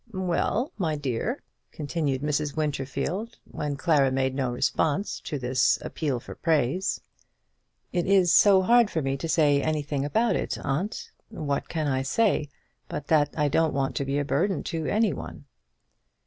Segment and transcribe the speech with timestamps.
[0.15, 2.55] "Well, my dear," continued Mrs.
[2.57, 6.99] Winterfield, when Clara made no response to this appeal for praise.
[7.93, 11.11] "It is so hard for me to say anything about it, aunt.
[11.29, 12.49] What can I say
[12.87, 15.45] but that I don't want to be a burden to any one?"